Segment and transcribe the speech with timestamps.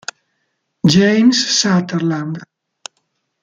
[0.93, 2.41] James Sutherland